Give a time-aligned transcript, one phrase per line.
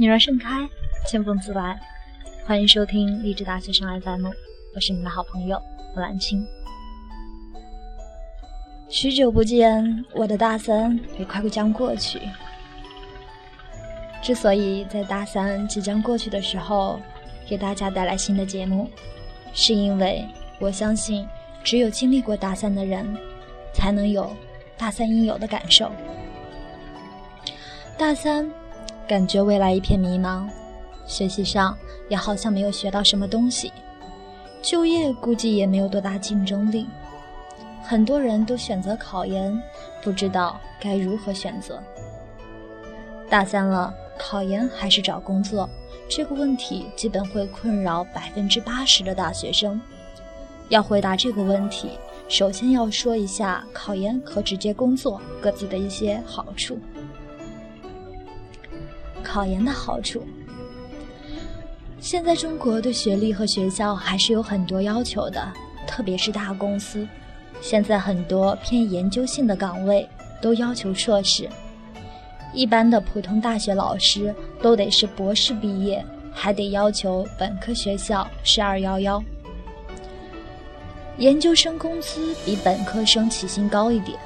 [0.00, 0.64] 女儿盛开，
[1.08, 1.76] 清风自来。
[2.46, 4.28] 欢迎收听励志大学生 FM，
[4.72, 5.60] 我是你们的好朋友
[5.92, 6.46] 莫兰青。
[8.88, 12.20] 许久不见，我的大三也快将过去。
[14.22, 17.00] 之所以在大三即将过去的时候
[17.48, 18.88] 给大家带来新的节目，
[19.52, 20.24] 是因为
[20.60, 21.26] 我相信，
[21.64, 23.04] 只有经历过大三的人，
[23.74, 24.32] 才能有
[24.76, 25.90] 大三应有的感受。
[27.96, 28.48] 大三，
[29.08, 30.46] 感觉未来一片迷茫，
[31.06, 31.74] 学习上
[32.10, 33.72] 也好像没有学到什么东西，
[34.60, 36.86] 就业估计也没有多大竞争力，
[37.82, 39.58] 很多人都选择考研，
[40.02, 41.82] 不知道该如何选择。
[43.30, 45.66] 大三了，考研还是找工作，
[46.06, 49.80] 这个问题基本会困扰百分之八十的大学生。
[50.68, 51.92] 要回答这个问题，
[52.28, 56.78] 首先要说一下考研和直接工作各自的一些好处。
[59.28, 60.26] 考研的好处。
[62.00, 65.52] 现在中国对学历和学校还是有很多要求的，
[65.86, 67.06] 特别是大公司。
[67.60, 70.08] 现在很多偏研究性的岗位
[70.40, 71.48] 都要求硕士，
[72.54, 79.22] 一般的普通大学老师都得是博士毕业，还得要求本科学校是二幺幺。
[81.18, 84.16] 研究生工资比本科生起薪高一点，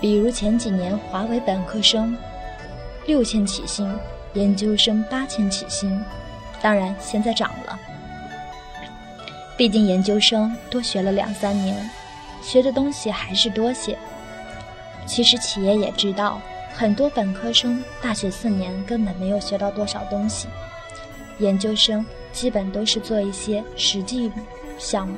[0.00, 2.16] 比如前几年华为本科生。
[3.06, 3.92] 六千起薪，
[4.34, 6.00] 研究生八千起薪，
[6.60, 7.78] 当然现在涨了。
[9.56, 11.88] 毕竟研究生多学了两三年，
[12.40, 13.98] 学的东西还是多些。
[15.04, 16.40] 其实企业也知道，
[16.72, 20.48] 很多本科生大学四年根本没有学到多少东西，
[21.38, 24.30] 研究生基本都是做一些实际
[24.78, 25.14] 项目，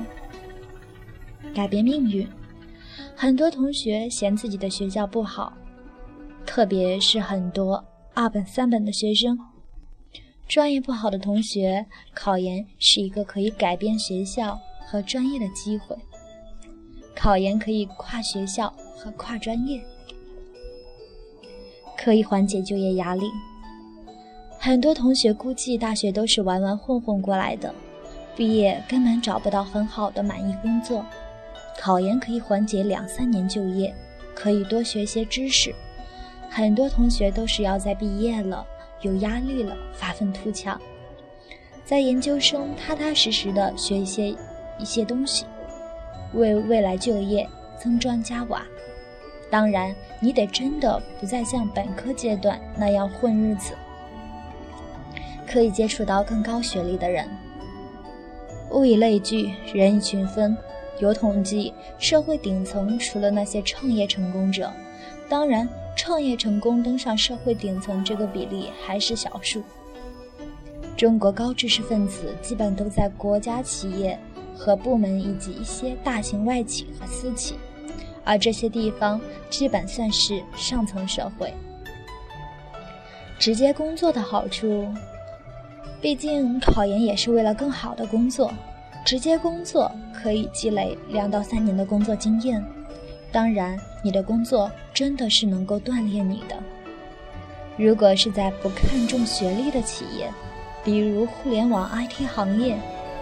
[1.54, 2.26] 改变命运。
[3.14, 5.52] 很多同学嫌自己的学校不好。
[6.54, 9.36] 特别是很多二本、三本的学生，
[10.46, 11.84] 专业不好的同学，
[12.14, 14.56] 考研是一个可以改变学校
[14.86, 15.96] 和专业的机会。
[17.12, 19.82] 考研可以跨学校和跨专业，
[21.98, 23.26] 可以缓解就业压力。
[24.56, 27.74] 很多同学估计大学都是玩玩混混过来的，
[28.36, 31.04] 毕业根本找不到很好的满意工作。
[31.80, 33.92] 考研可以缓解两三年就业，
[34.36, 35.74] 可以多学些知识。
[36.56, 38.64] 很多同学都是要在毕业了、
[39.00, 40.80] 有压力了发愤图强，
[41.84, 44.28] 在研究生踏踏实实的学一些
[44.78, 45.46] 一些东西，
[46.32, 47.44] 为未来就业
[47.76, 48.62] 增砖加瓦。
[49.50, 53.74] 当然，你得真的不再像本科阶段那样混日子，
[55.44, 57.28] 可以接触到更高学历的人。
[58.70, 60.56] 物以类聚，人以群分。
[61.00, 64.72] 有统计，社会顶层除了那些创业成功者，
[65.28, 65.68] 当然。
[65.96, 69.62] 创业成功登上社会顶层，这个比例还是小数。
[70.96, 74.18] 中国高知识分子基本都在国家企业
[74.56, 77.56] 和部门以及一些大型外企和私企，
[78.24, 81.52] 而这些地方基本算是上层社会。
[83.38, 84.86] 直接工作的好处，
[86.00, 88.52] 毕竟考研也是为了更好的工作，
[89.04, 92.64] 直接工作可以积累两到三年的工作经验。
[93.34, 96.56] 当然，你的工作真的是能够锻炼你的。
[97.76, 100.30] 如果是在不看重学历的企业，
[100.84, 102.78] 比如互联网 IT 行业，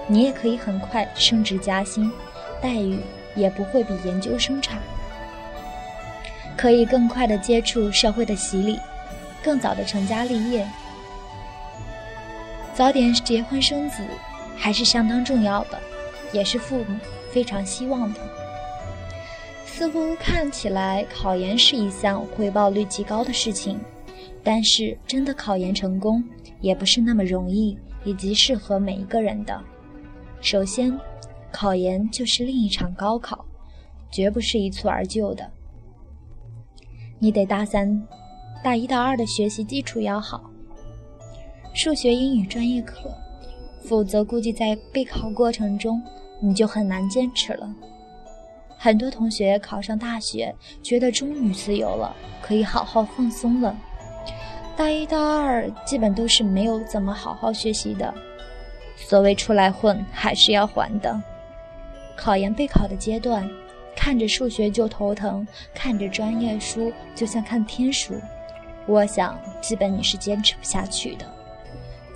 [0.07, 2.13] 你也可以很快升职加薪，
[2.61, 3.01] 待遇
[3.35, 4.77] 也不会比研究生差，
[6.59, 8.79] 可以更快的接触社会的洗礼，
[9.43, 10.69] 更早的成家立业。
[12.75, 14.07] 早点结婚生子
[14.59, 15.81] 还是相当重要的，
[16.33, 16.99] 也是父母
[17.33, 18.21] 非常希望的。
[19.75, 23.81] 似乎看起来考研是一项回报率极高的事情，
[24.45, 26.23] 但是真的考研成功
[26.61, 29.59] 也不是那么容易，以及适合每一个人的。
[30.43, 30.97] 首先，
[31.51, 33.47] 考研就是另一场高考，
[34.11, 35.51] 绝不是一蹴而就的。
[37.19, 38.07] 你得大三、
[38.63, 40.51] 大一、大二的学习基础要好，
[41.75, 43.11] 数学、英语专业课，
[43.83, 46.01] 否则估计在备考过程中
[46.43, 47.75] 你就很难坚持了。
[48.83, 50.53] 很多同学考上大学，
[50.83, 52.13] 觉得终于自由了，
[52.43, 53.73] 可以好好放松了。
[54.77, 58.13] 大一、大二基本都是没有怎么好好学习的。
[58.97, 61.23] 所谓出来混，还是要还的。
[62.17, 63.49] 考研备考的阶段，
[63.95, 68.15] 看着数学就头疼，看着专业书就像看天书。
[68.87, 71.25] 我想，基本你是坚持不下去的。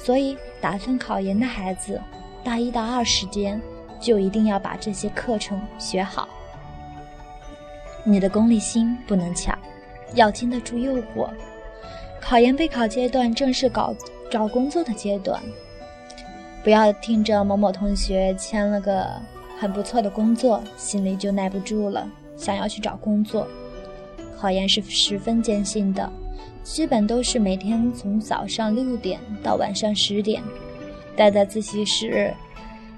[0.01, 2.03] 所以，打算考研的孩子，
[2.43, 3.63] 大一、大二时间
[4.01, 6.29] 就一定要把这些课程学好。
[8.09, 9.59] 你的功利心不能强，
[10.15, 11.29] 要经得住诱惑。
[12.21, 13.93] 考研备考阶段正是搞
[14.31, 15.43] 找工作的阶段。
[16.63, 19.09] 不要听着某某同学签了个
[19.59, 23.45] 很不错的工作，心里就耐不住了，想要去找工作。
[24.39, 26.09] 考研是十分艰辛的，
[26.63, 30.41] 基本都是每天从早上六点到晚上十点，
[31.17, 32.33] 待在自习室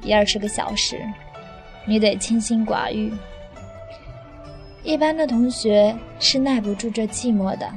[0.03, 1.01] 一二十个小时，
[1.87, 3.11] 你得清心寡欲。
[4.89, 7.71] 一般的同学是耐不住这寂寞的，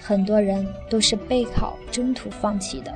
[0.00, 2.92] 很多人都是备考中途放弃的。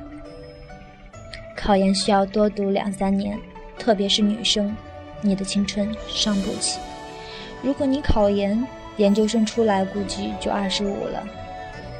[1.55, 3.39] 考研需要多读两三年，
[3.79, 4.75] 特别是女生，
[5.21, 6.77] 你的青春伤不起。
[7.61, 8.61] 如果你考研，
[8.97, 11.23] 研究生出来估计就二十五了，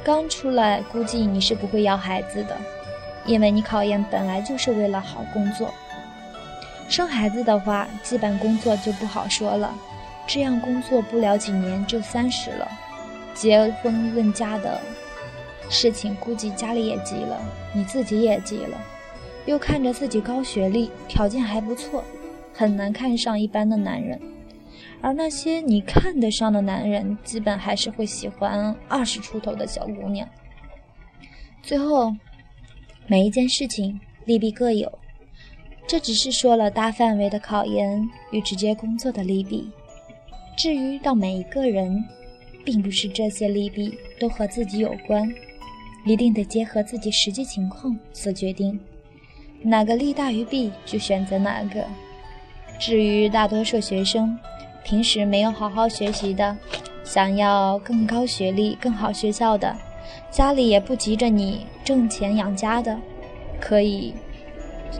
[0.04, 2.54] 刚出来估计你是不会要孩子的，
[3.24, 5.72] 因为你考研本来就是为了好工作。
[6.90, 9.74] 生孩子的话，基本工作就不好说了，
[10.26, 12.68] 这样工作不了几年就三十了，
[13.34, 14.80] 结婚论嫁的
[15.68, 17.40] 事情估计家里也急了，
[17.72, 18.78] 你自己也急了。
[19.46, 22.02] 又看着自己高学历，条件还不错，
[22.54, 24.18] 很难看上一般的男人。
[25.02, 30.26] 而那些你看得上的男人，基本还是会喜欢二十出头的小姑娘。
[31.62, 32.10] 最后，
[33.06, 34.98] 每一件事情利弊各有，
[35.86, 39.70] 这只是说了大范围的考研与直接工作的利弊。
[40.56, 42.02] 至于到每一个人，
[42.64, 45.28] 并不是这些利弊都和自己有关，
[46.06, 48.78] 一定得结合自己实际情况所决定。
[49.62, 51.84] 哪个利大于弊，就选择哪个。
[52.78, 54.38] 至于大多数学生，
[54.84, 56.56] 平时没有好好学习的，
[57.02, 59.76] 想要更高学历、更好学校的，
[60.30, 62.98] 家里也不急着你挣钱养家的，
[63.60, 64.14] 可以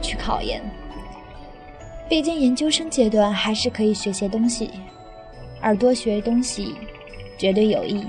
[0.03, 0.62] 去考研。
[2.09, 4.71] 毕竟研究生阶段还是可以学些东西，
[5.65, 6.75] 而多学东西
[7.39, 8.05] 绝对有益。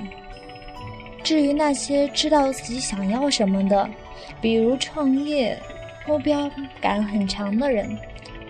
[1.24, 3.90] 至于那些知道自己想要什么的，
[4.42, 5.57] 比如创业。
[6.07, 6.48] 目标
[6.80, 7.98] 感很强的人，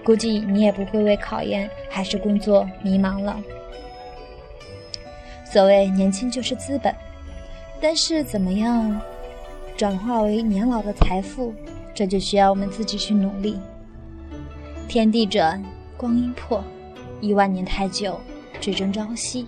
[0.03, 3.39] 估计你也不会为考研还是工作迷茫了。
[5.45, 6.93] 所谓年轻就是资本，
[7.79, 8.99] 但是怎么样
[9.77, 11.53] 转化为年老的财富，
[11.93, 13.57] 这就需要我们自己去努力。
[14.89, 15.63] 天地转，
[15.95, 16.61] 光阴破，
[17.21, 18.19] 一万年太久，
[18.59, 19.47] 只争朝夕。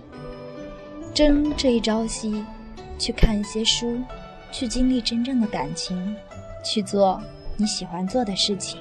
[1.13, 2.43] 争这一朝夕，
[2.99, 3.99] 去看一些书，
[4.51, 6.15] 去经历真正的感情，
[6.63, 7.21] 去做。
[7.59, 8.79] 你喜欢做的事情，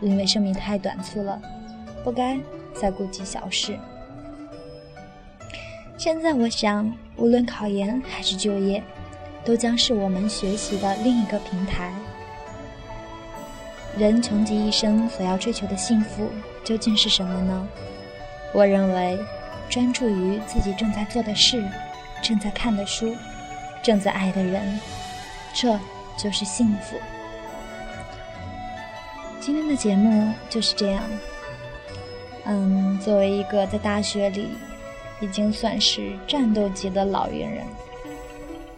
[0.00, 1.38] 因为生命太短促了，
[2.02, 2.38] 不该
[2.72, 3.78] 再顾及小事。
[5.98, 8.82] 现在我想，无论考研还是就业，
[9.44, 11.92] 都将是我们学习的另一个平台。
[13.98, 16.28] 人穷极一生所要追求的幸福
[16.64, 17.68] 究竟是什么呢？
[18.54, 19.18] 我认为，
[19.68, 21.68] 专注于自己正在做的事、
[22.22, 23.14] 正在看的书、
[23.82, 24.78] 正在爱的人，
[25.52, 25.76] 这
[26.16, 26.96] 就是幸福。
[29.40, 31.02] 今天的节目就是这样。
[32.44, 34.50] 嗯，作为一个在大学里
[35.20, 37.64] 已经算是战斗级的老年人，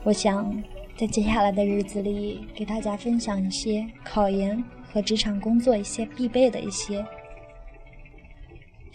[0.05, 0.51] 我想
[0.97, 7.05] 在接下来的日子里给大家分享一些考研和职场工作一些必备的一些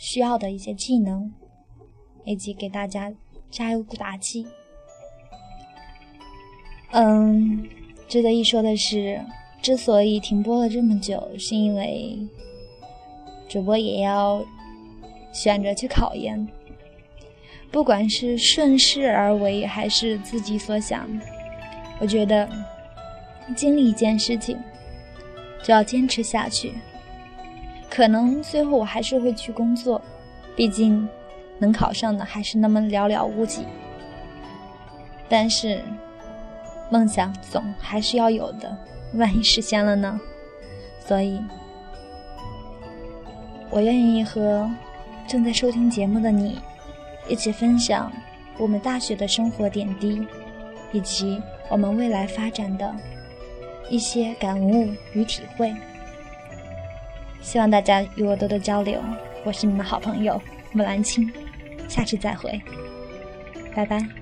[0.01, 1.31] 需要的一些技能，
[2.25, 3.13] 以及给大家
[3.51, 4.47] 加油鼓打气。
[6.89, 7.69] 嗯，
[8.07, 9.21] 值得一说的是。
[9.61, 12.17] 之所以停播了这么久，是因为
[13.47, 14.43] 主播也要
[15.31, 16.47] 选择去考研。
[17.71, 21.07] 不管是顺势而为，还是自己所想，
[21.99, 22.49] 我觉得
[23.55, 24.57] 经历一件事情
[25.61, 26.73] 就要坚持下去。
[27.91, 30.01] 可能最后我还是会去工作，
[30.55, 31.07] 毕竟
[31.59, 33.65] 能考上的还是那么寥寥无几。
[35.27, 35.81] 但是
[36.89, 38.77] 梦想总还是要有的。
[39.15, 40.17] 万一实现了呢？
[41.05, 41.37] 所以，
[43.69, 44.71] 我愿意和
[45.27, 46.59] 正在收听节目的你
[47.27, 48.09] 一起分享
[48.57, 50.25] 我们大学的生活点滴，
[50.93, 52.95] 以及我们未来发展的
[53.89, 55.75] 一些感悟与体会。
[57.41, 59.01] 希望大家与我多多交流。
[59.43, 60.39] 我是你们好朋友
[60.71, 61.29] 木兰青，
[61.87, 62.61] 下期再会，
[63.75, 64.20] 拜拜。